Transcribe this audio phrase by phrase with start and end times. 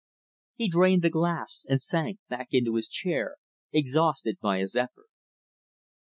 [0.55, 3.35] He drained the glass, and sank back into his chair,
[3.71, 5.09] exhausted by his effort.